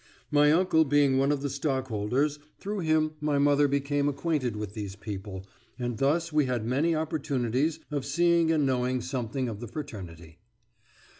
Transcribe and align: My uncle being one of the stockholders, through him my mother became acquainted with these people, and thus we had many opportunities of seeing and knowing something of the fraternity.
My 0.31 0.51
uncle 0.51 0.83
being 0.83 1.19
one 1.19 1.31
of 1.31 1.43
the 1.43 1.49
stockholders, 1.51 2.39
through 2.57 2.79
him 2.79 3.11
my 3.21 3.37
mother 3.37 3.67
became 3.67 4.09
acquainted 4.09 4.55
with 4.55 4.73
these 4.73 4.95
people, 4.95 5.45
and 5.77 5.99
thus 5.99 6.33
we 6.33 6.47
had 6.47 6.65
many 6.65 6.95
opportunities 6.95 7.77
of 7.91 8.03
seeing 8.03 8.51
and 8.51 8.65
knowing 8.65 9.01
something 9.01 9.47
of 9.47 9.59
the 9.59 9.67
fraternity. 9.67 10.39